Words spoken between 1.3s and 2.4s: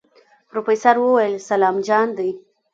سلام جان دی.